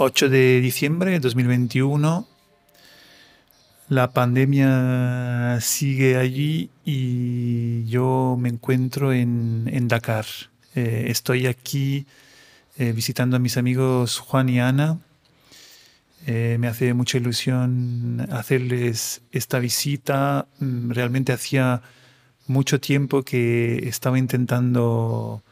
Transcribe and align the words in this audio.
8 0.00 0.28
de 0.28 0.60
diciembre 0.60 1.10
de 1.10 1.18
2021. 1.18 2.24
La 3.88 4.12
pandemia 4.12 5.58
sigue 5.60 6.16
allí 6.16 6.70
y 6.84 7.84
yo 7.86 8.36
me 8.38 8.48
encuentro 8.48 9.12
en, 9.12 9.88
Dakar. 9.88 10.24
Eh, 10.76 11.06
estoy 11.08 11.48
aquí 11.48 12.06
eh, 12.76 12.92
visitando 12.92 13.36
a 13.36 13.40
mis 13.40 13.56
amigos 13.56 14.20
Juan 14.20 14.48
y 14.48 14.60
Ana. 14.60 15.00
Eh, 16.26 16.58
me 16.60 16.68
hace 16.68 16.94
mucha 16.94 17.18
ilusión 17.18 18.24
hacerles 18.30 19.22
esta 19.32 19.58
visita. 19.58 20.46
Mm, 20.60 20.92
realmente 20.92 21.32
hacía 21.32 21.82
mucho 22.46 22.78
tiempo 22.78 23.24
que 23.24 23.88
estaba 23.88 24.16
intentando 24.16 25.42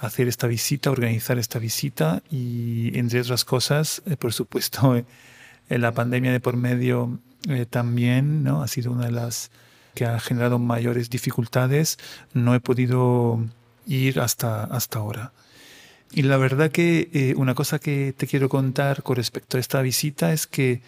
hacer 0.00 0.28
esta 0.28 0.46
visita, 0.46 0.90
organizar 0.90 1.38
esta 1.38 1.58
visita 1.58 2.22
y 2.30 2.98
entre 2.98 3.20
otras 3.20 3.44
cosas, 3.44 4.02
eh, 4.06 4.16
por 4.16 4.32
supuesto, 4.32 4.96
eh, 5.68 5.78
la 5.78 5.92
pandemia 5.92 6.32
de 6.32 6.40
por 6.40 6.56
medio 6.56 7.18
eh, 7.48 7.66
también 7.66 8.42
¿no? 8.42 8.62
ha 8.62 8.68
sido 8.68 8.92
una 8.92 9.06
de 9.06 9.12
las 9.12 9.50
que 9.94 10.06
ha 10.06 10.18
generado 10.18 10.58
mayores 10.58 11.10
dificultades. 11.10 11.98
No 12.32 12.54
he 12.54 12.60
podido 12.60 13.40
ir 13.86 14.20
hasta, 14.20 14.64
hasta 14.64 14.98
ahora. 14.98 15.32
Y 16.12 16.22
la 16.22 16.38
verdad 16.38 16.70
que 16.70 17.34
una 17.36 17.54
cosa 17.54 17.78
que 17.78 18.12
te 18.16 18.26
quiero 18.26 18.48
contar 18.48 19.04
con 19.04 19.14
respecto 19.14 19.56
a 19.56 19.60
esta 19.60 19.80
visita 19.80 20.32
es 20.32 20.48
que 20.48 20.82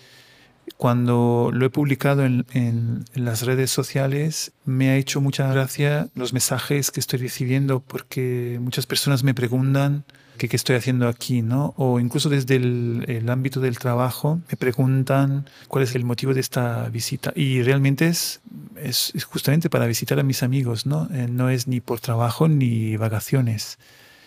cuando 0.77 1.50
lo 1.52 1.66
he 1.66 1.70
publicado 1.70 2.24
en, 2.24 3.05
las 3.14 3.42
redes 3.42 3.70
sociales, 3.70 4.52
me 4.64 4.91
ha 4.91 4.96
hecho 4.96 5.20
mucha 5.20 5.46
gracia 5.52 6.08
los 6.14 6.32
mensajes 6.32 6.91
que 6.91 7.00
estoy 7.00 7.20
recibiendo 7.20 7.80
porque 7.80 8.58
muchas 8.60 8.86
personas 8.86 9.22
me 9.24 9.34
preguntan 9.34 10.05
qué, 10.38 10.48
estoy 10.50 10.77
haciendo 10.77 11.08
aquí, 11.08 11.42
¿no? 11.42 11.74
O 11.77 12.00
incluso 12.00 12.28
desde 12.28 12.56
el, 12.56 13.27
ámbito 13.28 13.60
del 13.60 13.78
trabajo 13.78 14.40
me 14.50 14.56
preguntan 14.56 15.46
cuál 15.68 15.84
es 15.84 15.94
el 15.94 16.05
motivo 16.05 16.34
de 16.34 16.40
esta 16.40 16.88
visita. 16.88 17.33
Y 17.36 17.62
realmente 17.62 18.08
es, 18.08 18.40
es, 18.77 19.12
justamente 19.24 19.70
para 19.70 19.86
visitar 19.86 20.18
a 20.18 20.24
mis 20.24 20.42
amigos, 20.42 20.86
¿no? 20.86 21.08
Eh, 21.12 21.28
no 21.30 21.48
es 21.48 21.68
ni 21.68 21.80
por 21.80 22.00
trabajo 22.00 22.48
ni 22.48 22.96
vacaciones. 22.96 23.78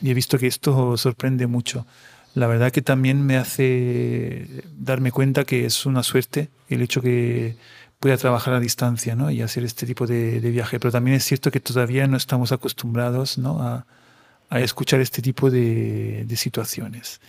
Y 0.01 0.11
he 0.11 0.13
visto 0.13 0.37
que 0.37 0.47
esto 0.47 0.97
sorprende 0.97 1.47
mucho 1.47 1.85
la 2.35 2.47
verdad 2.47 2.71
que 2.71 2.81
también 2.81 3.25
me 3.25 3.37
hace 3.37 4.45
darme 4.77 5.11
cuenta 5.11 5.45
que 5.45 5.65
es 5.65 5.85
una 5.85 6.03
suerte 6.03 6.49
el 6.67 6.81
hecho 6.81 7.01
que 7.01 7.55
pueda 8.01 8.17
trabajar 8.17 8.53
a 8.53 8.59
distancia 8.59 9.15
y 9.31 9.41
hacer 9.41 9.63
este 9.63 9.85
tipo 9.85 10.05
de, 10.05 10.39
viaje. 10.41 10.77
Pero 10.77 10.91
también 10.91 11.15
es 11.15 11.23
cierto 11.23 11.49
que 11.49 11.61
todavía 11.61 12.07
no 12.07 12.17
estamos 12.17 12.51
acostumbrados 12.51 13.39
a, 13.45 13.85
escuchar 14.51 14.99
este 14.99 15.21
tipo 15.21 15.49
de, 15.49 16.27
situaciones. 16.35 17.21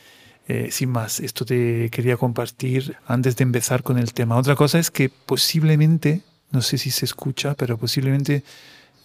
Eh, 0.48 0.68
sin 0.72 0.90
más, 0.90 1.20
esto 1.20 1.44
te 1.44 1.88
quería 1.90 2.16
compartir 2.16 2.96
antes 3.06 3.36
de 3.36 3.44
empezar 3.44 3.84
con 3.84 3.98
el 3.98 4.12
tema. 4.12 4.36
Otra 4.36 4.56
cosa 4.56 4.80
es 4.80 4.90
que 4.90 5.08
posiblemente, 5.08 6.22
no 6.50 6.62
sé 6.62 6.78
si 6.78 6.90
se 6.90 7.04
escucha, 7.04 7.54
pero 7.54 7.78
posiblemente 7.78 8.42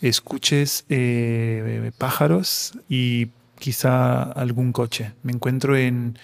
escuches 0.01 0.83
eh, 0.89 1.91
pájaros 1.97 2.73
y 2.89 3.29
quizá 3.61 4.23
algún 4.23 4.73
coche. 4.73 5.13
Me 5.23 5.31
encuentro 5.31 5.77
en, 5.77 6.17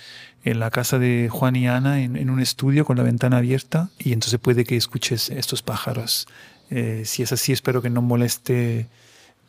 la 0.43 0.71
casa 0.71 0.97
de 0.97 1.27
Juan 1.29 1.57
y 1.57 1.67
Ana 1.67 2.01
en, 2.01 2.29
un 2.29 2.39
estudio 2.39 2.85
con 2.85 2.95
la 2.95 3.03
ventana 3.03 3.37
abierta 3.37 3.89
y 3.99 4.13
entonces 4.13 4.39
puede 4.39 4.63
que 4.63 4.77
escuches 4.77 5.29
estos 5.29 5.61
pájaros. 5.61 6.25
Eh, 6.69 7.03
si 7.05 7.21
es 7.21 7.33
así, 7.33 7.51
espero 7.51 7.81
que 7.81 7.89
no 7.89 8.01
moleste 8.01 8.87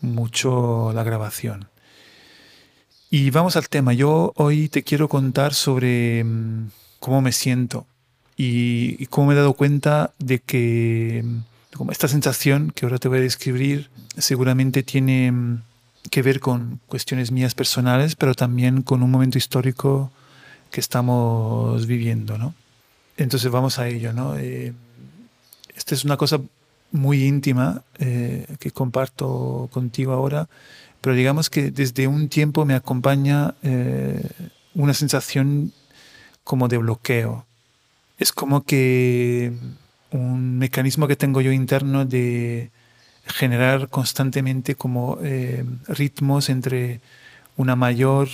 mucho 0.00 0.92
la 0.92 1.04
grabación. 1.04 1.68
Y 3.10 3.30
vamos 3.30 3.56
al 3.56 3.68
tema. 3.68 3.92
Yo 3.92 4.32
hoy 4.36 4.68
te 4.68 4.82
quiero 4.82 5.08
contar 5.08 5.54
sobre 5.54 6.24
mm, 6.24 6.70
cómo 6.98 7.22
me 7.22 7.32
siento 7.32 7.86
y, 8.36 9.06
cómo 9.06 9.28
me 9.28 9.34
he 9.34 9.36
dado 9.36 9.54
cuenta 9.54 10.12
de 10.18 10.40
que 10.40 11.24
mm, 11.24 11.90
esta 11.90 12.08
sensación 12.08 12.72
que 12.74 12.86
ahora 12.86 12.98
te 12.98 13.08
voy 13.08 13.18
a 13.18 13.22
describir 13.22 13.88
seguramente 14.16 14.82
tiene 14.82 15.30
mm, 15.30 15.62
que 16.10 16.22
ver 16.22 16.40
con 16.40 16.80
cuestiones 16.86 17.30
mías 17.30 17.54
personales, 17.54 18.16
pero 18.16 18.34
también 18.34 18.82
con 18.82 19.02
un 19.02 19.10
momento 19.10 19.38
histórico 19.38 20.10
que 20.70 20.80
estamos 20.80 21.86
viviendo, 21.86 22.38
¿no? 22.38 22.54
Entonces 23.16 23.50
vamos 23.50 23.78
a 23.78 23.88
ello, 23.88 24.12
¿no? 24.12 24.36
Eh, 24.36 24.72
esta 25.74 25.94
es 25.94 26.04
una 26.04 26.16
cosa 26.16 26.40
muy 26.92 27.24
íntima 27.24 27.82
eh, 27.98 28.46
que 28.58 28.70
comparto 28.70 29.68
contigo 29.72 30.12
ahora, 30.12 30.48
pero 31.00 31.14
digamos 31.14 31.50
que 31.50 31.70
desde 31.70 32.06
un 32.06 32.28
tiempo 32.28 32.64
me 32.64 32.74
acompaña 32.74 33.54
eh, 33.62 34.22
una 34.74 34.94
sensación 34.94 35.72
como 36.44 36.68
de 36.68 36.78
bloqueo. 36.78 37.46
Es 38.18 38.32
como 38.32 38.64
que 38.64 39.52
un 40.10 40.58
mecanismo 40.58 41.06
que 41.06 41.16
tengo 41.16 41.40
yo 41.40 41.52
interno 41.52 42.04
de 42.04 42.70
generar 43.28 43.88
constantemente 43.88 44.74
como 44.74 45.18
eh, 45.22 45.64
ritmos 45.86 46.48
entre 46.48 47.00
una 47.56 47.76
mayor 47.76 48.28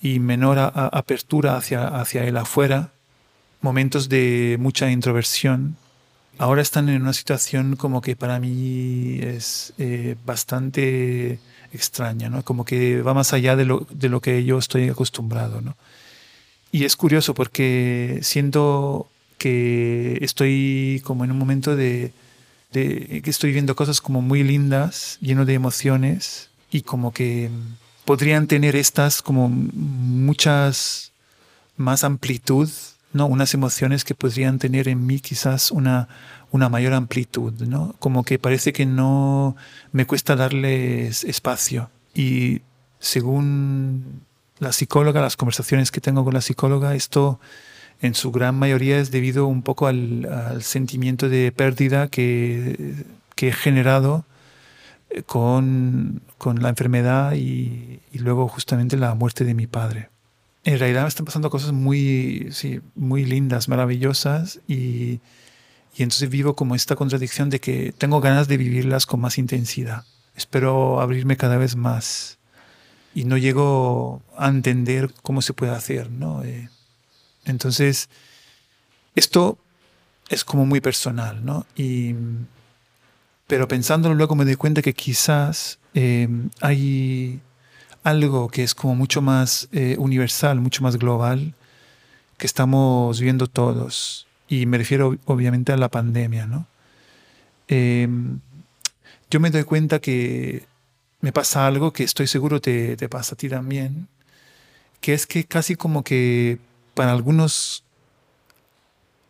y 0.00 0.20
menor 0.20 0.58
apertura 0.58 1.56
hacia, 1.56 1.88
hacia 1.88 2.24
el 2.24 2.36
afuera, 2.36 2.92
momentos 3.60 4.08
de 4.08 4.56
mucha 4.60 4.90
introversión. 4.90 5.76
Ahora 6.38 6.62
están 6.62 6.88
en 6.88 7.02
una 7.02 7.12
situación 7.12 7.76
como 7.76 8.00
que 8.00 8.14
para 8.14 8.38
mí 8.38 9.18
es 9.20 9.72
eh, 9.78 10.14
bastante 10.24 11.40
extraña, 11.72 12.30
¿no? 12.30 12.44
como 12.44 12.64
que 12.64 13.02
va 13.02 13.12
más 13.12 13.32
allá 13.32 13.56
de 13.56 13.64
lo, 13.64 13.86
de 13.90 14.08
lo 14.08 14.20
que 14.20 14.44
yo 14.44 14.58
estoy 14.58 14.88
acostumbrado. 14.88 15.60
¿no? 15.60 15.76
Y 16.70 16.84
es 16.84 16.96
curioso 16.96 17.34
porque 17.34 18.20
siento 18.22 19.10
que 19.36 20.18
estoy 20.20 21.02
como 21.04 21.24
en 21.24 21.32
un 21.32 21.38
momento 21.38 21.74
de, 21.74 22.12
de 22.72 23.20
que 23.22 23.30
estoy 23.30 23.52
viendo 23.52 23.74
cosas 23.76 24.00
como 24.00 24.20
muy 24.20 24.42
lindas, 24.42 25.18
lleno 25.20 25.44
de 25.44 25.54
emociones 25.54 26.50
y 26.70 26.82
como 26.82 27.12
que 27.12 27.50
podrían 28.04 28.46
tener 28.46 28.76
estas 28.76 29.22
como 29.22 29.48
muchas 29.48 31.12
más 31.76 32.04
amplitud, 32.04 32.68
¿no? 33.12 33.26
Unas 33.26 33.54
emociones 33.54 34.04
que 34.04 34.14
podrían 34.14 34.58
tener 34.58 34.88
en 34.88 35.06
mí 35.06 35.20
quizás 35.20 35.70
una, 35.70 36.08
una 36.50 36.68
mayor 36.68 36.92
amplitud, 36.92 37.52
¿no? 37.62 37.94
Como 37.98 38.24
que 38.24 38.38
parece 38.38 38.72
que 38.72 38.86
no 38.86 39.56
me 39.92 40.06
cuesta 40.06 40.36
darles 40.36 41.24
espacio. 41.24 41.90
Y 42.14 42.62
según 42.98 44.22
la 44.58 44.72
psicóloga, 44.72 45.20
las 45.20 45.36
conversaciones 45.36 45.90
que 45.90 46.00
tengo 46.00 46.24
con 46.24 46.34
la 46.34 46.40
psicóloga, 46.40 46.94
esto 46.94 47.40
en 48.00 48.14
su 48.14 48.30
gran 48.30 48.54
mayoría 48.56 48.98
es 48.98 49.10
debido 49.10 49.46
un 49.46 49.62
poco 49.62 49.86
al, 49.86 50.62
sentimiento 50.62 51.28
de 51.28 51.52
pérdida 51.52 52.08
que, 52.08 52.94
he 53.36 53.52
generado 53.52 54.24
eh, 55.10 55.22
con, 55.22 56.22
la 56.60 56.68
enfermedad 56.68 57.34
y, 57.34 58.00
luego 58.12 58.48
justamente 58.48 58.96
la 58.96 59.14
muerte 59.14 59.44
de 59.44 59.54
mi 59.54 59.66
padre. 59.66 60.10
En 60.64 60.78
realidad 60.78 61.02
me 61.02 61.08
están 61.08 61.26
pasando 61.26 61.50
cosas 61.50 61.72
muy, 61.72 62.52
muy 62.94 63.24
lindas, 63.24 63.68
maravillosas 63.68 64.60
y, 64.66 65.20
y 65.96 66.02
entonces 66.02 66.28
vivo 66.28 66.54
como 66.54 66.74
esta 66.74 66.96
contradicción 66.96 67.48
de 67.48 67.60
que 67.60 67.92
tengo 67.96 68.20
ganas 68.20 68.48
de 68.48 68.56
vivirlas 68.56 69.06
con 69.06 69.20
más 69.20 69.38
intensidad. 69.38 70.04
Espero 70.36 71.00
abrirme 71.00 71.36
cada 71.36 71.56
vez 71.56 71.74
más 71.74 72.38
y 73.14 73.24
no 73.24 73.36
llego 73.36 74.22
a 74.36 74.48
entender 74.48 75.12
cómo 75.22 75.42
se 75.42 75.54
puede 75.54 75.72
hacer, 75.72 76.10
¿no? 76.10 76.44
Eh, 76.44 76.68
entonces, 77.48 78.08
esto 79.14 79.58
es 80.28 80.44
como 80.44 80.66
muy 80.66 80.80
personal, 80.80 81.44
¿no? 81.44 81.66
Y, 81.76 82.14
pero 83.46 83.66
pensándolo 83.66 84.14
luego 84.14 84.34
me 84.34 84.44
doy 84.44 84.56
cuenta 84.56 84.82
que 84.82 84.92
quizás 84.92 85.78
eh, 85.94 86.28
hay 86.60 87.40
algo 88.02 88.48
que 88.48 88.62
es 88.62 88.74
como 88.74 88.94
mucho 88.94 89.22
más 89.22 89.68
eh, 89.72 89.96
universal, 89.98 90.60
mucho 90.60 90.82
más 90.82 90.96
global, 90.96 91.54
que 92.36 92.46
estamos 92.46 93.20
viendo 93.20 93.46
todos. 93.46 94.26
Y 94.48 94.66
me 94.66 94.78
refiero 94.78 95.16
obviamente 95.26 95.72
a 95.72 95.76
la 95.76 95.90
pandemia, 95.90 96.46
¿no? 96.46 96.66
Em, 97.68 98.40
yo 99.30 99.40
me 99.40 99.50
doy 99.50 99.64
cuenta 99.64 99.98
que 99.98 100.66
me 101.20 101.32
pasa 101.32 101.66
algo 101.66 101.92
que 101.92 102.04
estoy 102.04 102.26
seguro 102.26 102.60
te, 102.60 102.96
te 102.96 103.08
pasa 103.08 103.34
a 103.34 103.38
ti 103.38 103.48
también, 103.48 104.08
que 105.00 105.14
es 105.14 105.26
que 105.26 105.44
casi 105.44 105.76
como 105.76 106.02
que 106.04 106.58
para 106.98 107.12
algunos 107.12 107.84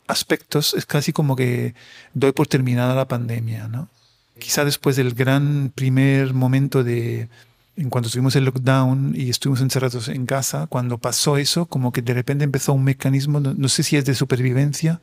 aspectos 0.07 0.73
es 0.73 0.87
casi 0.87 1.13
como 1.13 1.37
que 1.37 1.75
doy 2.15 2.33
por 2.33 2.47
terminada 2.47 2.95
la 2.95 3.07
pandemia, 3.07 3.69
¿no? 3.69 3.91
Quizá 4.39 4.65
después 4.65 4.97
del 4.97 5.13
gran 5.13 5.71
primer 5.75 6.33
momento 6.33 6.83
de, 6.83 7.29
en 7.77 7.91
cuanto 7.91 8.09
tuvimos 8.09 8.35
el 8.37 8.47
lockdown 8.47 9.13
y 9.15 9.29
estuvimos 9.29 9.61
encerrados 9.61 10.09
en 10.09 10.25
casa, 10.25 10.67
cuando 10.67 10.97
pasó 10.97 11.37
eso, 11.37 11.67
como 11.67 11.93
que 11.93 12.01
de 12.01 12.15
repente 12.15 12.43
empezó 12.43 12.73
un 12.73 12.85
mecanismo, 12.85 13.39
no, 13.39 13.69
sé 13.69 13.83
si 13.83 13.99
es 13.99 14.07
de 14.07 14.15
supervivencia, 14.15 15.03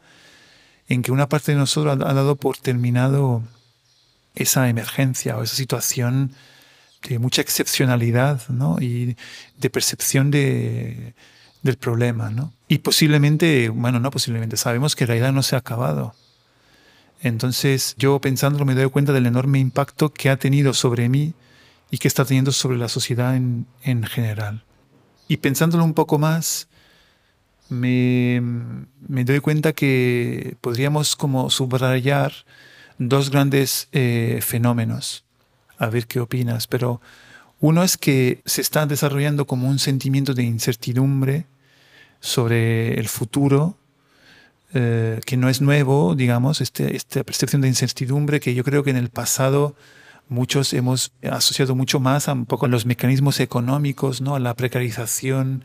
en 0.87 1.03
que 1.03 1.11
una 1.11 1.29
parte 1.29 1.51
de 1.51 1.59
nosotros 1.59 1.99
ha, 2.01 2.13
dado 2.15 2.35
por 2.35 2.57
terminado 2.57 3.43
esa 4.33 4.69
emergencia 4.69 5.37
o 5.37 5.43
esa 5.43 5.55
situación 5.55 6.31
de 7.07 7.19
mucha 7.19 7.43
excepcionalidad 7.43 8.41
¿no? 8.49 8.81
y 8.81 9.17
de 9.59 9.69
percepción 9.69 10.31
de, 10.31 11.13
del 11.65 11.77
problema, 11.77 12.29
¿no? 12.29 12.53
Y 12.67 12.77
posiblemente, 12.77 13.69
bueno, 13.69 13.99
no 13.99 14.11
posiblemente, 14.11 14.55
sabemos 14.55 14.95
que 14.95 15.03
en 15.03 15.07
realidad 15.09 15.33
no 15.33 15.41
se 15.41 15.55
ha 15.55 15.59
acabado. 15.59 16.13
Entonces 17.21 17.95
yo 17.97 18.21
pensándolo 18.21 18.65
me 18.65 18.75
doy 18.75 18.87
cuenta 18.91 19.13
del 19.13 19.25
enorme 19.25 19.57
impacto 19.57 20.13
que 20.13 20.29
ha 20.29 20.37
tenido 20.37 20.75
sobre 20.75 21.09
mí 21.09 21.33
y 21.89 21.97
que 21.97 22.07
está 22.07 22.23
teniendo 22.23 22.51
sobre 22.51 22.77
la 22.77 22.87
sociedad 22.87 23.35
en, 23.35 23.65
en 23.81 24.03
general. 24.03 24.63
Y 25.27 25.37
pensándolo 25.37 25.83
un 25.83 25.95
poco 25.95 26.19
más, 26.19 26.67
me, 27.67 28.41
me, 29.07 29.23
doy 29.23 29.39
cuenta 29.39 29.73
que 29.73 30.57
podríamos 30.61 31.15
como 31.15 31.49
subrayar 31.49 32.31
dos 32.99 33.31
grandes 33.31 33.87
eh, 33.91 34.39
fenómenos. 34.43 35.25
A 35.79 35.87
ver 35.87 36.05
qué 36.05 36.19
opinas, 36.19 36.67
pero 36.67 37.01
uno 37.59 37.81
es 37.81 37.97
que 37.97 38.43
se 38.45 38.61
está 38.61 38.85
desarrollando 38.85 39.47
como 39.47 39.67
un 39.67 39.79
sentimiento 39.79 40.35
de 40.35 40.43
incertidumbre 40.43 41.47
sobre 42.25 42.99
el 42.99 43.07
futuro, 43.07 43.77
eh, 44.73 45.21
que 45.25 45.37
no 45.37 45.47
es 45.47 45.61
nuevo, 45.61 46.15
digamos, 46.15 46.59
este, 46.59 46.95
esta 46.95 47.23
percepción 47.23 47.61
de 47.61 47.67
incertidumbre 47.67 48.39
que 48.39 48.55
yo 48.55 48.63
creo 48.63 48.83
que 48.83 48.89
en 48.89 48.97
el 48.97 49.09
pasado 49.09 49.75
muchos 50.27 50.73
hemos 50.73 51.11
asociado 51.31 51.75
mucho 51.75 51.99
más 51.99 52.27
a 52.27 52.33
un 52.33 52.47
los 52.71 52.87
mecanismos 52.87 53.39
económicos, 53.39 54.21
¿no? 54.21 54.35
a 54.35 54.39
la 54.39 54.55
precarización 54.55 55.63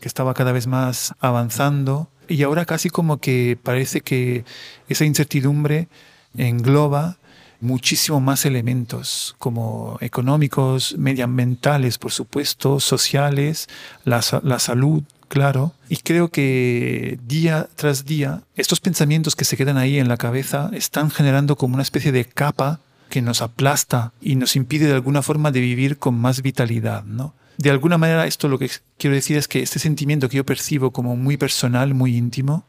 que 0.00 0.08
estaba 0.08 0.34
cada 0.34 0.50
vez 0.50 0.66
más 0.66 1.14
avanzando. 1.20 2.10
Y 2.28 2.42
ahora 2.42 2.64
casi 2.64 2.90
como 2.90 3.18
que 3.18 3.56
parece 3.62 4.00
que 4.00 4.44
esa 4.88 5.04
incertidumbre 5.04 5.88
engloba 6.36 7.18
muchísimo 7.60 8.20
más 8.20 8.46
elementos, 8.46 9.36
como 9.38 9.96
económicos, 10.00 10.96
medioambientales, 10.98 11.98
por 11.98 12.10
supuesto, 12.10 12.80
sociales, 12.80 13.68
la 14.04 14.22
salud, 14.22 15.04
claro. 15.30 15.72
Y 15.88 15.98
creo 15.98 16.28
que 16.28 17.18
día 17.26 17.68
tras 17.76 18.04
día, 18.04 18.42
estos 18.56 18.80
pensamientos 18.80 19.34
que 19.36 19.46
se 19.46 19.56
quedan 19.56 19.78
ahí 19.78 19.98
en 19.98 20.08
la 20.08 20.18
cabeza 20.18 20.70
están 20.74 21.10
generando 21.10 21.56
como 21.56 21.74
una 21.74 21.82
especie 21.82 22.12
de 22.12 22.26
capa 22.26 22.80
que 23.08 23.22
nos 23.22 23.40
aplasta 23.40 24.12
y 24.20 24.36
nos 24.36 24.56
impide 24.56 24.86
de 24.86 24.94
alguna 24.94 25.22
forma 25.22 25.50
de 25.50 25.60
vivir 25.60 25.98
con 25.98 26.14
más 26.14 26.42
vitalidad, 26.42 27.04
¿no? 27.04 27.32
De 27.58 27.70
alguna 27.70 27.98
manera 27.98 28.26
esto 28.26 28.48
lo 28.48 28.58
que 28.58 28.70
quiero 28.98 29.14
decir 29.14 29.36
es 29.36 29.46
que 29.46 29.62
este 29.62 29.78
sentimiento 29.78 30.28
que 30.28 30.38
yo 30.38 30.44
percibo 30.44 30.90
como 30.90 31.16
muy 31.16 31.36
personal, 31.36 31.94
muy 31.94 32.16
íntimo, 32.16 32.64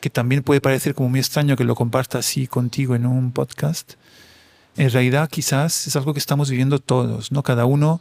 que 0.00 0.10
también 0.10 0.42
puede 0.42 0.60
parecer 0.60 0.94
como 0.94 1.08
muy 1.08 1.20
extraño 1.20 1.56
que 1.56 1.64
lo 1.64 1.74
comparta 1.74 2.18
así 2.18 2.46
contigo 2.46 2.94
en 2.94 3.06
un 3.06 3.32
podcast, 3.32 3.94
en 4.76 4.90
realidad 4.90 5.28
quizás 5.30 5.86
es 5.86 5.96
algo 5.96 6.12
que 6.12 6.18
estamos 6.18 6.50
viviendo 6.50 6.78
todos, 6.78 7.32
¿no? 7.32 7.42
Cada 7.42 7.66
uno 7.66 8.00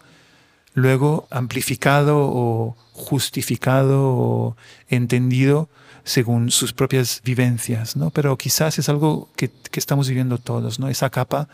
luego 0.73 1.27
amplificado 1.31 2.17
o 2.19 2.75
justificado 2.93 4.13
o 4.13 4.55
entendido 4.89 5.69
según 6.03 6.51
sus 6.51 6.73
propias 6.73 7.21
vivencias, 7.23 7.95
¿no? 7.95 8.09
Pero 8.09 8.37
quizás 8.37 8.79
es 8.79 8.89
algo 8.89 9.29
que, 9.35 9.49
que 9.49 9.79
estamos 9.79 10.07
viviendo 10.07 10.37
todos, 10.37 10.79
¿no? 10.79 10.87
Esa 10.87 11.09
capa 11.09 11.47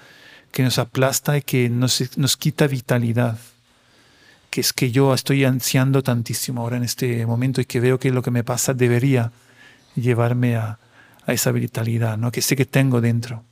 que 0.52 0.64
nos 0.64 0.78
aplasta 0.80 1.38
y 1.38 1.42
que 1.42 1.69
nos, 1.69 2.18
nos 2.18 2.38
quita 2.38 2.68
vitalidad, 2.68 3.38
que 4.50 4.62
es 4.62 4.74
que 4.74 4.92
yo 4.92 5.14
estoy 5.14 5.44
ansiando 5.44 6.02
tantísimo 6.02 6.62
ahora 6.62 6.78
en 6.78 6.84
este 6.84 7.25
momento 7.25 7.62
y 7.62 7.66
que 7.66 7.80
veo 7.80 8.00
que 8.00 8.12
lo 8.12 8.22
que 8.22 8.31
me 8.31 8.44
pasa 8.44 8.74
debería 8.74 9.31
llevarme 9.96 10.56
a, 10.56 10.80
a 11.25 11.34
esa 11.34 11.52
vitalidad, 11.52 12.18
¿no? 12.18 12.31
que 12.31 12.42
sé 12.42 12.56
que 12.56 12.66
tengo 12.66 13.02
dentro. 13.02 13.44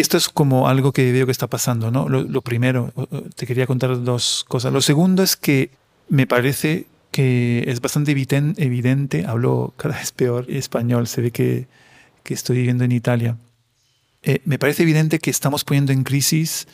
Esto 0.00 0.16
es 0.16 0.28
como 0.28 0.68
algo 0.68 0.92
que 0.92 1.12
veo 1.12 1.26
que 1.26 1.32
está 1.32 1.46
pasando, 1.46 1.90
¿no? 1.90 2.08
Lo, 2.08 2.22
lo, 2.22 2.42
primero, 2.42 2.92
te 3.36 3.46
quería 3.46 3.66
contar 3.66 4.02
dos 4.02 4.44
cosas. 4.48 4.72
Lo 4.72 4.80
segundo 4.80 5.22
es 5.22 5.36
que 5.36 5.70
me 6.08 6.26
parece 6.26 6.86
que 7.10 7.64
es 7.66 7.80
bastante 7.80 8.12
evidente, 8.12 8.64
evidente 8.64 9.26
hablo 9.26 9.74
cada 9.76 9.98
vez 9.98 10.12
peor 10.12 10.46
español, 10.48 11.06
se 11.06 11.20
ve 11.20 11.30
que, 11.30 11.66
que 12.22 12.34
estoy 12.34 12.58
viviendo 12.58 12.84
en 12.84 12.92
Italia 12.92 13.36
eh, 14.22 14.40
me 14.44 14.58
parece 14.58 14.82
evidente 14.82 15.18
que 15.18 15.30
estamos 15.30 15.64
poniendo 15.64 15.92
en 15.92 16.04
crisis 16.04 16.68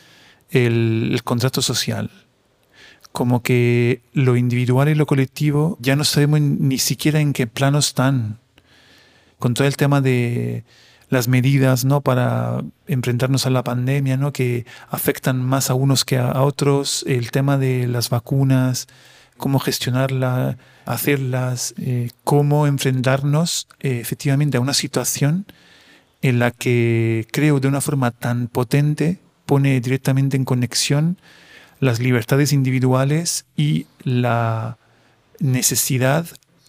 el, 0.49 1.11
el, 1.13 1.23
contrato 1.23 1.61
social. 1.61 2.11
Como 3.13 3.41
que 3.41 4.01
lo 4.13 4.35
individual 4.35 4.89
y 4.89 4.95
lo 4.95 5.05
colectivo 5.05 5.77
ya 5.79 5.95
no 5.95 6.03
sabemos 6.03 6.41
ni 6.41 6.77
siquiera 6.77 7.21
en 7.21 7.33
qué 7.33 7.47
plano 7.47 7.79
están. 7.79 8.39
Con 9.39 9.53
todo 9.53 9.67
el 9.67 9.77
tema 9.77 10.01
de 10.01 10.63
las 11.09 11.27
medidas 11.27 11.85
¿no? 11.85 12.01
para 12.01 12.63
enfrentarnos 12.87 13.45
a 13.45 13.49
la 13.49 13.63
pandemia, 13.63 14.17
¿no? 14.17 14.33
que 14.33 14.65
afectan 14.89 15.41
más 15.41 15.69
a 15.69 15.73
unos 15.73 16.05
que 16.05 16.17
a 16.17 16.41
otros, 16.41 17.05
el 17.07 17.31
tema 17.31 17.57
de 17.57 17.87
las 17.87 18.09
vacunas, 18.09 18.87
cómo 19.37 19.59
gestionarlas, 19.59 20.57
hacerlas, 20.85 21.73
eh, 21.77 22.11
cómo 22.23 22.67
enfrentarnos 22.67 23.67
eh, 23.79 23.99
efectivamente 24.01 24.57
a 24.57 24.61
una 24.61 24.73
situación 24.73 25.45
en 26.21 26.39
la 26.39 26.51
que 26.51 27.27
creo 27.31 27.59
de 27.59 27.67
una 27.67 27.81
forma 27.81 28.11
tan 28.11 28.47
potente 28.47 29.19
pone 29.45 29.79
directamente 29.79 30.35
en 30.35 30.45
conexión 30.45 31.17
las 31.79 31.99
libertades 31.99 32.53
individuales 32.53 33.45
y 33.55 33.85
la 34.03 34.77
necesidad 35.39 36.25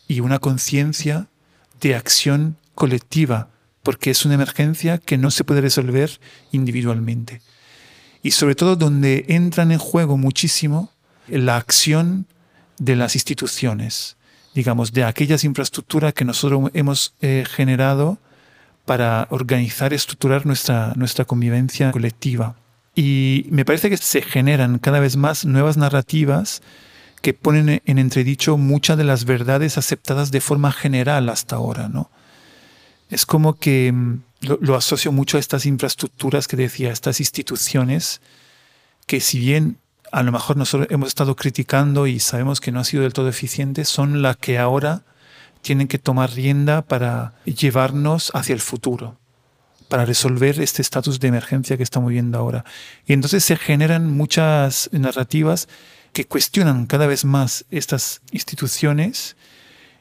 y 0.07 0.21
una 0.21 0.39
conciencia 0.39 1.27
de 1.81 1.95
acción 1.95 2.57
colectiva, 2.75 3.49
porque 3.89 4.11
es 4.11 4.27
una 4.27 4.35
emergencia 4.35 4.99
que 4.99 5.17
no 5.17 5.31
se 5.31 5.45
puede 5.45 5.63
resolver 5.63 6.21
individualmente. 6.53 7.41
Y 8.23 8.33
sobre 8.33 8.55
todo 8.55 8.77
donde 8.77 9.25
entran 9.29 9.73
en 9.73 9.79
juego 9.79 10.19
muchísimo 10.19 10.93
la 11.27 11.57
acción 11.57 12.27
de 12.79 12.97
las 12.97 13.15
instituciones, 13.15 14.19
digamos, 14.55 14.93
de 14.93 15.05
aquellas 15.05 15.43
infraestructuras 15.43 16.13
que 16.13 16.27
nosotros 16.27 16.71
hemos 16.75 17.15
eh, 17.23 17.47
generado 17.51 18.19
para 18.85 19.27
organizar 19.31 19.95
estructurar 19.95 20.45
nuestra, 20.45 20.93
nuestra 20.95 21.25
convivencia 21.25 21.91
colectiva. 21.91 22.57
Y 22.95 23.47
me 23.49 23.65
parece 23.65 23.89
que 23.89 23.97
se 23.97 24.21
generan 24.21 24.81
cada 24.81 25.01
vez 25.01 25.17
más 25.17 25.47
nuevas 25.47 25.79
narrativas 25.79 26.61
que 27.23 27.33
ponen 27.33 27.81
en 27.87 27.99
entredicho 27.99 28.59
muchas 28.59 28.99
de 28.99 29.05
las 29.05 29.25
verdades 29.25 29.79
aceptadas 29.79 30.31
de 30.31 30.43
forma 30.43 30.73
general 30.73 31.31
hasta 31.31 31.57
ahora, 31.57 31.89
¿no? 31.89 32.11
Es 33.09 33.27
como 33.27 33.59
que 33.59 33.93
mm, 33.93 34.23
lo, 34.41 34.59
lo, 34.61 34.75
asocio 34.77 35.13
mucho 35.13 35.37
a 35.37 35.41
estas 35.41 35.67
infraestructuras 35.67 36.49
que 36.49 36.57
decía, 36.57 36.93
estas 36.93 37.21
instituciones, 37.21 38.21
que 39.07 39.21
si 39.21 39.39
bien 39.39 39.79
a 40.13 40.23
lo 40.23 40.33
mejor 40.33 40.57
nosotros 40.57 40.89
hemos 40.91 41.09
estado 41.09 41.37
criticando 41.37 42.07
y 42.07 42.21
sabemos 42.21 42.61
que 42.61 42.73
no 42.73 42.81
ha 42.81 42.85
sido 42.85 43.03
del 43.03 43.13
todo 43.13 43.29
eficiente, 43.29 43.85
son 43.85 44.23
las 44.23 44.37
que 44.37 44.59
ahora 44.59 45.03
tienen 45.63 45.89
que 45.89 45.99
tomar 45.99 46.31
rienda 46.33 46.83
para 46.83 47.35
llevarnos 47.45 48.31
hacia 48.35 48.55
el 48.55 48.61
futuro, 48.61 49.19
para 49.89 50.05
resolver 50.05 50.61
este 50.61 50.83
estatus 50.83 51.21
de 51.21 51.29
emergencia 51.29 51.77
que 51.77 51.83
estamos 51.83 52.09
viviendo 52.09 52.39
ahora. 52.39 52.65
Y 53.07 53.13
entonces 53.13 53.45
se 53.45 53.57
generan 53.57 54.11
muchas 54.11 54.89
narrativas 54.93 55.69
que 56.13 56.27
cuestionan 56.27 56.87
cada 56.87 57.07
vez 57.07 57.25
más 57.25 57.65
estas 57.71 58.23
instituciones 58.31 59.37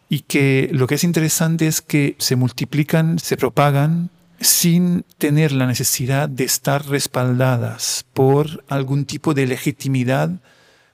y 0.10 0.22
que 0.22 0.70
lo 0.72 0.88
que 0.88 0.96
es 0.96 1.04
interesante 1.04 1.68
es 1.68 1.82
que 1.82 2.16
se 2.18 2.36
multiplican, 2.36 3.20
se 3.20 3.38
propagan 3.38 4.10
sin 4.40 5.04
tener 5.18 5.52
la 5.52 5.66
necesidad 5.66 6.30
de 6.30 6.44
estar 6.44 6.88
respaldadas 6.88 8.06
por 8.14 8.64
algún 8.70 9.06
tipo 9.06 9.34
de 9.34 9.48
legitimidad 9.48 10.30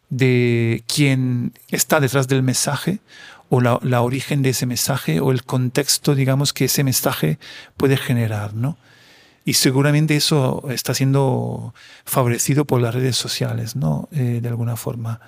de 0.10 0.84
quien 0.88 1.54
está 1.70 2.00
detrás 2.00 2.28
del 2.28 2.44
mensaje 2.44 3.00
o 3.50 3.62
la, 3.62 3.80
la, 3.84 4.02
origen 4.02 4.42
de 4.42 4.50
ese 4.50 4.66
mensaje 4.66 5.20
o 5.20 5.32
el 5.32 5.44
contexto, 5.44 6.16
digamos, 6.16 6.54
que 6.54 6.66
ese 6.66 6.84
mensaje 6.84 7.38
puede 7.78 7.98
generar, 7.98 8.54
¿no? 8.54 8.78
Y 9.46 9.54
seguramente 9.54 10.16
eso 10.16 10.64
está 10.70 10.94
siendo 10.94 11.74
favorecido 12.06 12.66
por 12.66 12.82
las 12.82 12.96
redes 12.96 13.18
sociales, 13.18 13.76
¿no? 13.76 14.08
Eh, 14.12 14.40
de 14.42 14.50
alguna 14.50 14.78
forma. 14.78 15.20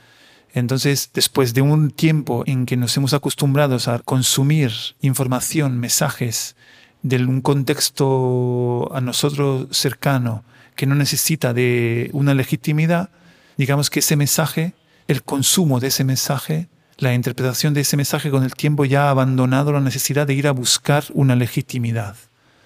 Entonces, 0.56 1.12
después 1.14 1.54
de 1.54 1.62
un 1.62 1.92
tiempo 1.92 2.44
en 2.48 2.66
que 2.66 2.78
nos 2.78 2.96
hemos 2.96 3.14
acostumbrado 3.14 3.78
a 3.88 4.00
consumir 4.00 4.72
información, 5.02 5.78
mensajes 5.78 6.56
de 7.04 7.18
un 7.18 7.42
contexto 7.42 8.90
a 8.96 9.02
nosotros 9.02 9.68
cercano 9.72 10.46
que 10.76 10.86
no 10.86 10.96
necesita 10.96 11.54
de 11.54 12.10
una 12.14 12.34
legitimidad, 12.34 13.10
digamos 13.58 13.90
que 13.90 14.00
ese 14.00 14.16
mensaje, 14.16 14.74
el 15.10 15.24
consumo 15.24 15.82
de 15.82 15.88
ese 15.88 16.06
mensaje, 16.06 16.70
la 17.00 17.14
interpretación 17.14 17.74
de 17.74 17.82
ese 17.82 17.98
mensaje 17.98 18.32
con 18.32 18.46
el 18.46 18.54
tiempo 18.54 18.86
ya 18.86 19.08
ha 19.08 19.10
abandonado 19.10 19.74
la 19.74 19.82
necesidad 19.82 20.26
de 20.26 20.36
ir 20.36 20.48
a 20.48 20.52
buscar 20.52 21.04
una 21.14 21.36
legitimidad 21.36 22.16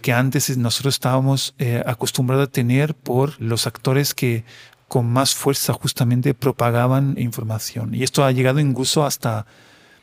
que 0.04 0.14
antes 0.14 0.56
nosotros 0.58 0.96
estábamos 0.96 1.56
eh, 1.58 1.84
acostumbrados 1.86 2.48
a 2.48 2.52
tener 2.52 2.94
por 2.94 3.42
los 3.42 3.68
actores 3.68 4.14
que 4.14 4.46
con 4.90 5.08
más 5.08 5.36
fuerza 5.36 5.72
justamente 5.72 6.34
propagaban 6.34 7.16
información. 7.18 7.94
Y 7.94 8.04
esto 8.04 8.26
ha 8.26 8.32
llegado 8.32 8.60
incluso 8.60 9.06
hasta 9.06 9.46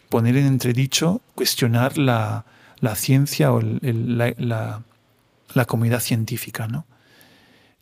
poner 0.09 0.37
en 0.37 0.47
entredicho, 0.47 1.21
cuestionar 1.35 1.99
la, 1.99 2.47
la 2.79 2.95
ciencia 2.95 3.53
o 3.53 3.61
la, 3.61 4.33
la, 4.39 4.83
la, 5.53 5.65
comunidad 5.65 6.01
científica. 6.01 6.69
¿no? 6.69 6.87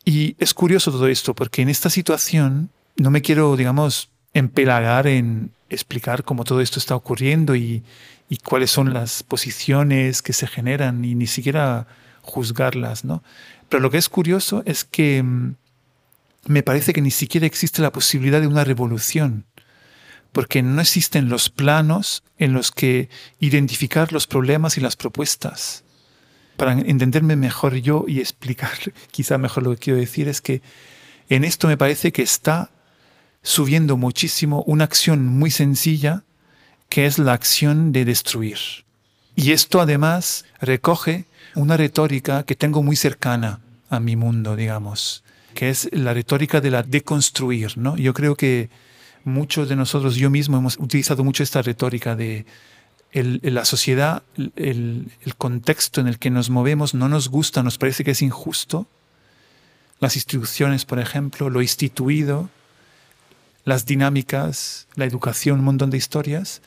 Y 0.04 0.34
es 0.38 0.54
curioso 0.54 0.90
todo 0.90 1.06
esto, 1.06 1.34
porque 1.34 1.61
en 1.61 1.68
esta 1.68 1.90
situación 1.90 2.70
no 2.96 3.11
me 3.11 3.20
quiero, 3.20 3.54
digamos, 3.54 4.08
empelagar 4.32 5.06
en 5.06 5.52
explicar 5.68 6.25
cómo 6.25 6.44
todo 6.44 6.62
esto 6.62 6.78
está 6.78 6.96
ocurriendo 6.96 7.54
y, 7.54 7.82
y 8.30 8.38
cuáles 8.38 8.70
son 8.70 8.94
las 8.94 9.23
posiciones 9.23 10.23
que 10.23 10.32
se 10.32 10.46
generan 10.46 11.04
y 11.04 11.14
ni 11.14 11.26
siquiera 11.26 11.87
juzgarlas, 12.23 13.04
¿no? 13.04 13.23
Pero 13.68 13.82
lo 13.82 13.90
que 13.90 13.99
es 13.99 14.08
curioso 14.08 14.62
es 14.64 14.84
que 14.84 15.23
mm, 15.23 15.56
me 16.46 16.62
parece 16.62 16.92
que 16.92 17.00
ni 17.00 17.10
siquiera 17.10 17.46
existe 17.46 17.82
la 17.82 17.92
posibilidad 17.92 18.40
de 18.40 18.46
una 18.46 18.64
revolución, 18.64 19.46
porque 20.32 20.62
no 20.62 20.80
existen 20.80 21.28
los 21.28 21.48
planos 21.48 22.22
en 22.38 22.52
los 22.52 22.70
que 22.70 23.08
identificar 23.40 24.12
los 24.12 24.26
problemas 24.26 24.76
y 24.76 24.80
las 24.80 24.96
propuestas. 24.96 25.84
Para 26.56 26.72
entenderme 26.72 27.36
mejor 27.36 27.74
yo 27.76 28.04
y 28.06 28.20
explicar 28.20 28.72
quizá 29.10 29.38
mejor 29.38 29.62
lo 29.62 29.70
que 29.70 29.78
quiero 29.78 29.98
decir 29.98 30.28
es 30.28 30.40
que 30.40 30.62
en 31.28 31.44
esto 31.44 31.68
me 31.68 31.76
parece 31.76 32.12
que 32.12 32.22
está 32.22 32.70
subiendo 33.42 33.96
muchísimo 33.96 34.62
una 34.66 34.84
acción 34.84 35.26
muy 35.26 35.50
sencilla 35.50 36.24
que 36.88 37.06
es 37.06 37.18
la 37.18 37.32
acción 37.32 37.92
de 37.92 38.04
destruir. 38.04 38.58
Y 39.36 39.52
esto 39.52 39.80
además 39.80 40.44
recoge 40.60 41.24
una 41.54 41.76
retórica 41.76 42.44
que 42.44 42.54
tengo 42.54 42.82
muy 42.82 42.96
cercana 42.96 43.60
a 43.90 44.00
mi 44.00 44.16
mundo, 44.16 44.56
digamos, 44.56 45.24
que 45.54 45.70
es 45.70 45.88
la 45.92 46.12
retórica 46.12 46.61
de 46.61 46.70
la 46.70 46.82
deconstruir, 46.82 47.78
¿no? 47.78 47.96
Yo 47.96 48.12
creo 48.12 48.37
que 48.37 48.68
muchos 49.25 49.68
de 49.68 49.76
nosotros, 49.76 50.16
yo 50.16 50.30
mismo, 50.30 50.58
hemos 50.58 50.78
utilizado 50.78 51.25
mucho 51.25 51.42
esta 51.42 51.62
retórica 51.62 52.14
de 52.14 52.44
la 53.12 53.64
sociedad, 53.64 54.25
el, 54.56 55.11
el 55.25 55.37
contexto 55.37 56.00
en 56.00 56.08
el 56.08 56.18
que 56.18 56.30
nos 56.30 56.50
movemos 56.50 56.94
no 56.94 57.08
nos 57.08 57.28
gusta, 57.28 57.62
nos 57.62 57.78
parece 57.78 58.04
que 58.04 58.11
es 58.11 58.23
injusto. 58.23 58.87
Las 60.00 60.16
instituciones, 60.16 60.84
por 60.84 60.99
ejemplo, 60.99 61.49
lo 61.49 61.62
instituido, 61.62 62.50
las 63.64 63.87
dinámicas, 63.87 64.88
la 64.96 65.04
educación, 65.04 65.61
un 65.61 65.64
montón 65.64 65.90
de 65.90 65.96
historias. 65.96 66.61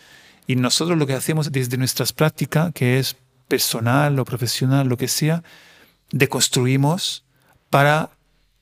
Y 0.48 0.56
nosotros 0.56 0.98
lo 0.98 1.06
que 1.06 1.14
hacemos 1.14 1.52
desde 1.52 1.78
nuestras 1.78 2.14
prácticas, 2.14 2.72
que 2.74 2.98
es 2.98 3.18
personal 3.48 4.18
o 4.20 4.26
profesional, 4.26 4.88
lo 4.88 4.98
que 4.98 5.08
sea, 5.08 5.44
deconstruimos 6.12 7.24
para 7.70 8.12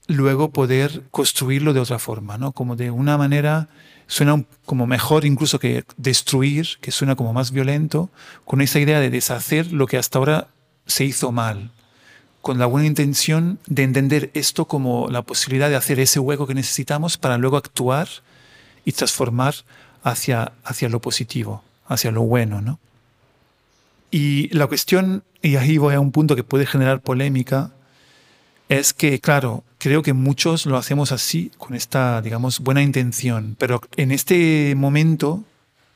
luego 0.06 0.50
poder 0.50 1.02
construirlo 1.10 1.72
de 1.72 1.80
otra 1.80 1.98
forma, 1.98 2.38
¿no? 2.38 2.52
Como 2.52 2.76
de 2.76 2.90
una 2.90 3.18
manera, 3.18 3.68
suena 4.06 4.44
como 4.64 4.86
mejor 4.86 5.24
incluso 5.24 5.58
que 5.58 5.84
destruir, 5.96 6.78
que 6.80 6.92
suena 6.92 7.16
como 7.16 7.32
más 7.32 7.50
violento, 7.50 8.10
con 8.44 8.60
esa 8.60 8.78
idea 8.78 9.00
de 9.00 9.10
deshacer 9.10 9.72
lo 9.72 9.86
que 9.86 9.98
hasta 9.98 10.18
ahora 10.18 10.48
se 10.86 11.04
hizo 11.04 11.32
mal, 11.32 11.70
con 12.42 12.58
la 12.58 12.66
buena 12.66 12.86
intención 12.86 13.58
de 13.66 13.82
entender 13.82 14.30
esto 14.34 14.66
como 14.66 15.08
la 15.10 15.22
posibilidad 15.22 15.68
de 15.68 15.76
hacer 15.76 15.98
ese 15.98 16.20
hueco 16.20 16.46
que 16.46 16.54
necesitamos 16.54 17.18
para 17.18 17.38
luego 17.38 17.56
actuar 17.56 18.08
y 18.84 18.92
transformar 18.92 19.54
hacia, 20.04 20.52
hacia 20.62 20.88
lo 20.88 21.00
positivo 21.00 21.64
hacia 21.88 22.10
lo 22.10 22.22
bueno, 22.22 22.60
¿no? 22.60 22.78
Y 24.10 24.48
la 24.54 24.66
cuestión, 24.66 25.24
y 25.42 25.56
ahí 25.56 25.78
voy 25.78 25.94
a 25.94 26.00
un 26.00 26.12
punto 26.12 26.36
que 26.36 26.44
puede 26.44 26.66
generar 26.66 27.00
polémica, 27.00 27.72
es 28.68 28.92
que, 28.92 29.20
claro, 29.20 29.64
creo 29.86 30.02
que 30.02 30.14
muchos 30.14 30.66
lo 30.66 30.78
hacemos 30.78 31.12
así, 31.12 31.52
con 31.58 31.76
esta, 31.76 32.20
digamos, 32.20 32.58
buena 32.58 32.82
intención, 32.82 33.54
pero 33.56 33.80
en 33.96 34.10
este 34.10 34.74
momento 34.76 35.44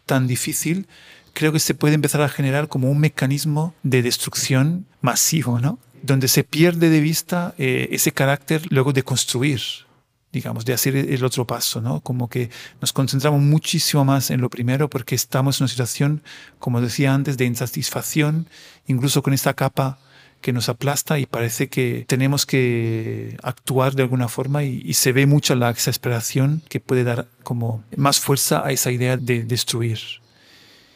tan 0.07 0.29
difícil, 0.29 0.87
creo 1.33 1.53
que 1.53 1.59
se 1.59 1.75
puede 1.75 1.97
empezar 1.97 2.23
a 2.23 2.29
generar 2.29 2.69
como 2.69 2.89
un 2.89 3.01
mecanismo 3.01 3.75
de 3.83 4.03
destrucción 4.03 4.87
masivo, 5.01 5.59
¿no? 5.59 5.81
Donde 6.05 6.29
se 6.29 6.45
pierde 6.45 6.89
de 6.89 7.01
vista 7.01 7.53
eh, 7.59 7.89
ese 7.91 8.13
carácter 8.13 8.63
luego 8.71 8.93
de 8.93 9.03
construir, 9.03 9.61
digamos, 10.31 10.65
de 10.65 10.75
hacer 10.75 10.95
el 10.95 11.25
otro 11.25 11.45
paso, 11.45 11.81
¿no? 11.81 11.99
Como 11.99 12.29
que 12.29 12.49
nos 12.81 12.93
concentramos 12.93 13.41
muchísimo 13.41 14.05
más 14.05 14.31
en 14.31 14.41
lo 14.41 14.51
primero 14.51 14.89
porque 14.89 15.17
estamos 15.17 15.59
en 15.59 15.65
una 15.65 15.69
situación, 15.69 16.23
como 16.61 16.81
decía 16.81 17.13
antes, 17.13 17.37
de 17.37 17.45
insatisfacción, 17.45 18.47
incluso 18.87 19.21
con 19.21 19.35
esta 19.35 19.55
capa 19.55 19.99
que 20.41 20.53
nos 20.53 20.69
aplasta 20.69 21.19
y 21.19 21.27
parece 21.27 21.69
que 21.69 22.05
tenemos 22.09 22.47
que 22.47 23.37
actuar 23.43 23.95
de 23.95 24.03
alguna 24.03 24.29
forma 24.29 24.65
y, 24.65 24.95
se 24.95 25.13
ve 25.13 25.27
mucho 25.27 25.55
la 25.55 25.71
exasperación 25.71 26.63
que 26.69 26.81
puede 26.81 27.05
dar 27.05 27.27
como 27.43 27.83
más 27.97 28.21
fuerza 28.21 28.65
a 28.65 28.73
esa 28.73 28.91
idea 28.91 29.17
de 29.17 29.45
destruir. 29.45 29.99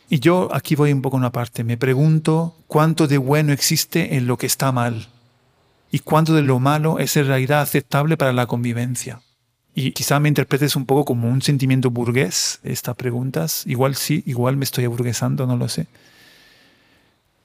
Y 0.09 0.21
yo 0.21 0.49
aquí 0.53 0.75
voy 0.75 0.93
un 0.93 1.03
poco 1.03 1.17
a 1.17 1.21
una 1.21 1.33
parte, 1.33 1.65
me 1.65 1.77
pregunto 1.77 2.57
cuánto 2.67 3.07
de 3.07 3.19
bueno 3.19 3.53
existe 3.53 4.17
en 4.17 4.27
lo 4.27 4.37
que 4.37 4.47
está 4.47 4.73
mal 4.73 5.09
y 5.91 6.01
cuánto 6.01 6.35
de 6.35 6.43
lo 6.43 6.59
malo 6.59 6.99
es 6.99 7.17
en 7.17 7.27
realidad 7.27 7.61
aceptable 7.61 8.17
para 8.17 8.33
la 8.33 8.47
convivencia. 8.47 9.21
Y 9.75 9.93
quizá 9.93 10.21
me 10.21 10.29
interpretes 10.29 10.77
un 10.77 10.87
poco 10.87 11.05
como 11.05 11.29
un 11.29 11.43
sentimiento 11.43 11.91
burgués 11.91 12.61
estas 12.63 12.95
preguntas. 12.95 13.65
Igual 13.67 13.97
sí, 13.97 14.23
igual 14.27 14.57
me 14.57 14.65
estoy 14.65 14.85
aburguesando, 14.85 15.47
no 15.47 15.57
lo 15.57 15.69
sé. 15.69 15.87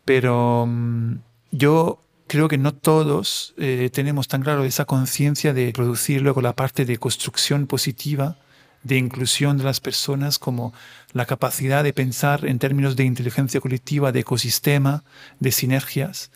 Pero 0.05 0.65
mm, 0.67 1.15
yo 1.51 2.01
creo 2.27 2.47
que 2.47 2.57
no 2.57 2.73
todos 2.73 3.53
eh, 3.57 3.89
tenemos 3.91 4.27
tan 4.27 4.41
claro 4.41 4.63
esa 4.63 4.85
conciencia 4.85 5.53
de 5.53 5.71
producir 5.73 6.21
luego 6.21 6.41
la 6.41 6.53
parte 6.53 6.85
de 6.85 6.97
construcción 6.97 7.65
positiva, 7.67 8.37
de 8.83 8.97
inclusión 8.97 9.57
de 9.57 9.63
las 9.63 9.79
personas, 9.79 10.39
como 10.39 10.73
la 11.11 11.25
capacidad 11.25 11.83
de 11.83 11.91
pensar 11.91 12.45
en 12.45 12.59
términos 12.59 12.95
de 12.95 13.03
inteligencia 13.03 13.59
colectiva, 13.59 14.11
de 14.11 14.21
ecosistema, 14.21 15.03
de 15.39 15.51
sinergias 15.51 16.31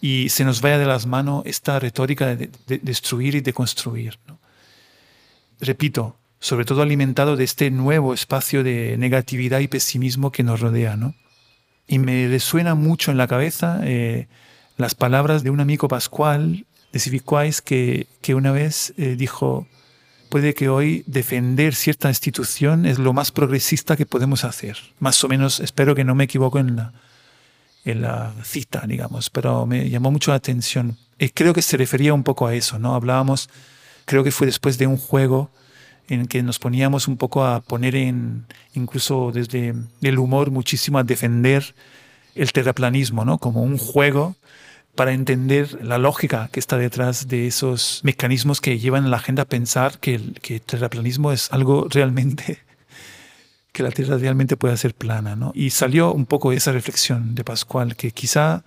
y 0.00 0.28
se 0.28 0.44
nos 0.44 0.60
vaya 0.60 0.78
de 0.78 0.86
las 0.86 1.06
manos 1.06 1.42
esta 1.46 1.78
retórica 1.78 2.36
de, 2.36 2.50
destruir 2.82 3.34
y 3.34 3.40
de 3.40 3.52
construir. 3.52 4.18
Repito, 5.60 6.16
sobre 6.38 6.64
todo 6.64 6.82
alimentado 6.82 7.36
de 7.36 7.44
este 7.44 7.70
nuevo 7.70 8.12
espacio 8.12 8.62
de 8.62 8.96
negatividad 8.98 9.60
y 9.60 9.68
pesimismo 9.68 10.32
que 10.32 10.42
nos 10.42 10.60
rodea. 10.60 10.96
¿no? 10.96 11.14
Y 11.86 11.98
me 11.98 12.28
resuena 12.28 12.74
mucho 12.74 13.10
en 13.10 13.16
la 13.16 13.26
cabeza 13.26 13.80
eh, 13.84 14.28
las 14.76 14.94
palabras 14.94 15.42
de 15.42 15.50
un 15.50 15.60
amigo 15.60 15.88
Pascual 15.88 16.66
de 16.92 16.98
Civic 16.98 17.24
que, 17.64 18.06
que 18.20 18.34
una 18.34 18.52
vez 18.52 18.92
eh, 18.96 19.16
dijo, 19.16 19.66
puede 20.28 20.54
que 20.54 20.68
hoy 20.68 21.02
defender 21.06 21.74
cierta 21.74 22.08
institución 22.08 22.86
es 22.86 22.98
lo 22.98 23.12
más 23.12 23.30
progresista 23.30 23.96
que 23.96 24.06
podemos 24.06 24.44
hacer. 24.44 24.76
Más 24.98 25.22
o 25.24 25.28
menos, 25.28 25.60
espero 25.60 25.94
que 25.94 26.04
no 26.04 26.14
me 26.14 26.24
equivoco 26.24 26.58
en 26.58 26.76
la, 26.76 26.92
en 27.84 28.02
la 28.02 28.34
cita, 28.44 28.84
digamos, 28.86 29.30
pero 29.30 29.66
me 29.66 29.88
llamó 29.88 30.10
mucho 30.10 30.30
la 30.30 30.36
atención. 30.36 30.96
Y 31.18 31.30
creo 31.30 31.54
que 31.54 31.62
se 31.62 31.76
refería 31.76 32.12
un 32.12 32.22
poco 32.22 32.46
a 32.46 32.54
eso, 32.54 32.78
¿no? 32.78 32.94
Hablábamos, 32.94 33.48
creo 34.04 34.24
que 34.24 34.30
fue 34.30 34.46
después 34.46 34.76
de 34.76 34.86
un 34.86 34.96
juego 34.96 35.50
en 36.08 36.26
que 36.26 36.42
nos 36.42 36.58
poníamos 36.58 37.08
un 37.08 37.16
poco 37.16 37.44
a 37.44 37.60
poner 37.60 37.96
en, 37.96 38.46
incluso 38.74 39.32
desde 39.32 39.74
el 40.02 40.18
humor, 40.18 40.50
muchísimo 40.50 40.98
a 40.98 41.04
defender 41.04 41.74
el 42.34 42.52
terraplanismo, 42.52 43.24
¿no? 43.24 43.38
Como 43.38 43.62
un 43.62 43.78
juego 43.78 44.36
para 44.96 45.12
entender 45.12 45.84
la 45.84 45.98
lógica 45.98 46.48
que 46.50 46.58
está 46.58 46.78
detrás 46.78 47.28
de 47.28 47.46
esos 47.46 48.00
mecanismos 48.02 48.60
que 48.60 48.78
llevan 48.78 49.04
a 49.04 49.08
la 49.08 49.18
agenda 49.18 49.42
a 49.42 49.46
pensar 49.46 49.98
que 49.98 50.16
el, 50.16 50.40
que 50.40 50.54
el 50.56 50.62
terraplanismo 50.62 51.32
es 51.32 51.52
algo 51.52 51.86
realmente 51.88 52.58
que 53.72 53.82
la 53.82 53.90
Tierra 53.90 54.16
realmente 54.16 54.56
pueda 54.56 54.76
ser 54.76 54.94
plana. 54.94 55.36
¿no? 55.36 55.52
Y 55.54 55.70
salió 55.70 56.12
un 56.12 56.26
poco 56.26 56.50
esa 56.52 56.72
reflexión 56.72 57.34
de 57.34 57.44
Pascual, 57.44 57.94
que 57.94 58.10
quizá 58.10 58.64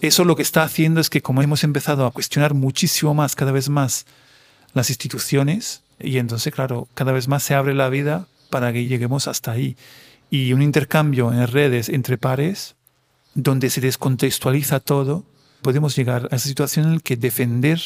eso 0.00 0.24
lo 0.24 0.36
que 0.36 0.42
está 0.42 0.62
haciendo 0.62 1.00
es 1.00 1.08
que 1.08 1.22
como 1.22 1.42
hemos 1.42 1.64
empezado 1.64 2.06
a 2.06 2.10
cuestionar 2.10 2.54
muchísimo 2.54 3.14
más, 3.14 3.34
cada 3.34 3.52
vez 3.52 3.68
más, 3.68 4.04
las 4.74 4.90
instituciones, 4.90 5.82
y 5.98 6.18
entonces, 6.18 6.52
claro, 6.52 6.88
cada 6.94 7.12
vez 7.12 7.28
más 7.28 7.42
se 7.42 7.54
abre 7.54 7.74
la 7.74 7.88
vida 7.88 8.26
para 8.50 8.72
que 8.72 8.86
lleguemos 8.86 9.28
hasta 9.28 9.52
ahí. 9.52 9.76
Y 10.28 10.52
un 10.52 10.60
intercambio 10.60 11.32
en 11.32 11.46
redes 11.46 11.88
entre 11.88 12.18
pares, 12.18 12.74
donde 13.34 13.70
se 13.70 13.80
descontextualiza 13.80 14.80
todo, 14.80 15.24
podemos 15.62 15.96
llegar 15.96 16.28
a 16.30 16.36
esa 16.36 16.48
situación 16.48 16.86
en 16.86 16.94
la 16.94 17.00
que 17.00 17.16
defender 17.16 17.80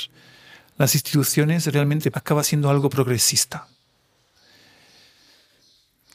las 0.78 0.94
instituciones 0.94 1.66
realmente 1.72 2.10
acaba 2.12 2.42
siendo 2.42 2.70
algo 2.70 2.90
progresista. 2.90 3.68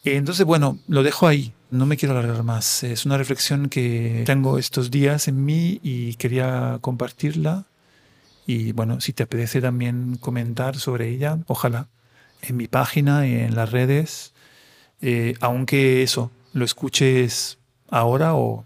Entonces, 0.04 0.46
bueno, 0.46 0.80
lo 0.88 1.04
dejo 1.04 1.28
ahí. 1.28 1.54
No 1.70 1.86
me 1.86 1.96
quiero 1.96 2.18
alargar 2.18 2.44
más. 2.44 2.84
Es 2.84 3.06
una 3.06 3.18
reflexión 3.18 3.70
que 3.70 4.24
tengo 4.26 4.58
estos 4.58 4.92
días 4.92 5.28
en 5.28 5.46
mí 5.46 5.80
y 5.84 6.16
quería 6.16 6.80
compartirla. 6.82 7.66
Y 8.48 8.72
bueno, 8.74 9.00
si 9.00 9.14
te 9.14 9.24
apetece 9.24 9.62
también 9.62 10.18
comentar 10.18 10.76
sobre 10.78 11.10
ella, 11.10 11.40
ojalá, 11.48 11.88
en 12.42 12.58
mi 12.58 12.68
página, 12.68 13.26
en 13.26 13.56
las 13.56 13.72
redes, 13.72 14.34
eh, 15.02 15.36
aunque 15.40 16.04
eso, 16.04 16.32
lo 16.54 16.66
escuches 16.66 17.60
ahora 17.90 18.36
o 18.36 18.66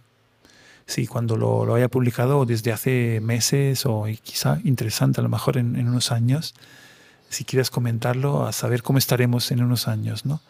sí, 0.86 1.08
cuando 1.08 1.38
lo, 1.38 1.66
lo, 1.66 1.76
haya 1.76 1.88
publicado 1.90 2.46
desde 2.46 2.72
hace 2.72 3.20
meses 3.22 3.86
o 3.86 4.06
quizá 4.24 4.60
interesante 4.64 5.22
a 5.22 5.24
lo 5.24 5.30
mejor 5.30 5.58
en, 5.58 5.76
en 5.76 5.88
unos 5.88 6.12
años, 6.12 6.56
si 7.30 7.44
quieres 7.44 7.70
comentarlo, 7.70 8.46
a 8.46 8.52
saber 8.52 8.84
cómo 8.84 8.98
estaremos 9.00 9.52
en 9.52 9.64
unos 9.64 9.88
años, 9.88 10.26
¿no? 10.26 10.42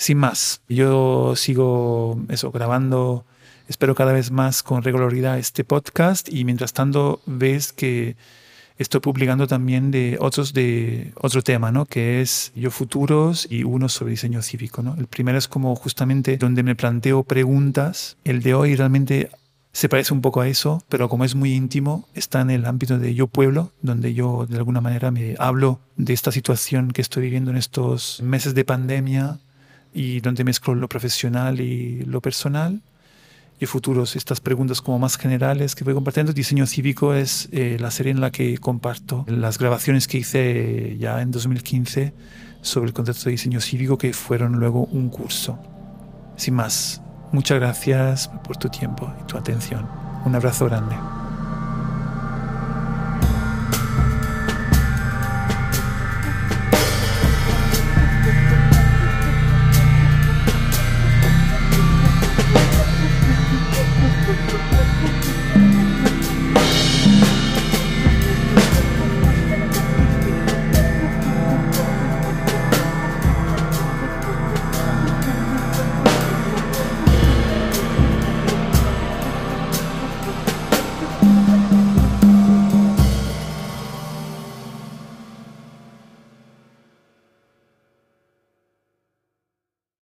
sin 0.00 0.16
más, 0.16 0.62
yo 0.66 1.34
sigo 1.36 2.18
eso, 2.30 2.50
grabando, 2.50 3.26
espero 3.68 3.94
cada 3.94 4.14
vez 4.14 4.30
más 4.30 4.62
con 4.62 4.82
regularidad 4.82 5.38
este 5.38 5.62
podcast 5.62 6.32
y 6.32 6.46
mientras 6.46 6.72
tanto 6.72 7.20
ves 7.26 7.74
que 7.74 8.16
estoy 8.78 9.02
publicando 9.02 9.46
también 9.46 9.90
de 9.90 10.16
otros 10.18 10.54
de 10.54 11.12
otro 11.16 11.42
tema, 11.42 11.70
¿no? 11.70 11.84
Que 11.84 12.22
es 12.22 12.50
yo 12.54 12.70
futuros 12.70 13.46
y 13.50 13.62
uno 13.62 13.90
sobre 13.90 14.12
diseño 14.12 14.40
cívico, 14.40 14.82
¿no? 14.82 14.96
El 14.98 15.06
primero 15.06 15.36
es 15.36 15.48
como 15.48 15.76
justamente 15.76 16.38
donde 16.38 16.62
me 16.62 16.74
planteo 16.74 17.22
preguntas. 17.22 18.16
El 18.24 18.40
de 18.40 18.54
hoy 18.54 18.76
realmente 18.76 19.28
se 19.72 19.88
parece 19.88 20.12
un 20.12 20.20
poco 20.20 20.40
a 20.40 20.48
eso, 20.48 20.82
pero 20.88 21.08
como 21.08 21.24
es 21.24 21.34
muy 21.34 21.54
íntimo, 21.54 22.08
está 22.14 22.40
en 22.40 22.50
el 22.50 22.66
ámbito 22.66 22.98
de 22.98 23.14
yo 23.14 23.28
pueblo, 23.28 23.72
donde 23.82 24.14
yo 24.14 24.46
de 24.46 24.56
alguna 24.56 24.80
manera 24.80 25.10
me 25.10 25.36
hablo 25.38 25.80
de 25.96 26.12
esta 26.12 26.32
situación 26.32 26.90
que 26.90 27.02
estoy 27.02 27.22
viviendo 27.22 27.50
en 27.50 27.56
estos 27.56 28.20
meses 28.22 28.54
de 28.54 28.64
pandemia 28.64 29.38
y 29.94 30.20
donde 30.20 30.44
mezclo 30.44 30.74
lo 30.74 30.88
profesional 30.88 31.60
y 31.60 32.04
lo 32.04 32.20
personal 32.20 32.80
y 33.60 33.66
futuros, 33.66 34.16
estas 34.16 34.40
preguntas 34.40 34.80
como 34.80 34.98
más 34.98 35.18
generales 35.18 35.74
que 35.74 35.84
voy 35.84 35.92
compartiendo. 35.92 36.32
Diseño 36.32 36.66
cívico 36.66 37.12
es 37.14 37.48
eh, 37.52 37.76
la 37.78 37.90
serie 37.90 38.10
en 38.10 38.20
la 38.20 38.30
que 38.30 38.56
comparto 38.56 39.26
las 39.28 39.58
grabaciones 39.58 40.08
que 40.08 40.18
hice 40.18 40.96
ya 40.98 41.20
en 41.20 41.30
2015 41.30 42.14
sobre 42.62 42.88
el 42.88 42.94
concepto 42.94 43.24
de 43.24 43.32
diseño 43.32 43.60
cívico 43.60 43.98
que 43.98 44.14
fueron 44.14 44.58
luego 44.58 44.86
un 44.86 45.10
curso. 45.10 45.58
Sin 46.36 46.54
más, 46.54 47.02
muchas 47.32 47.58
gracias 47.58 48.28
por 48.44 48.56
tu 48.56 48.68
tiempo 48.68 49.12
y 49.20 49.24
tu 49.24 49.36
atención. 49.36 49.86
Un 50.24 50.34
abrazo 50.34 50.66
grande. 50.66 50.96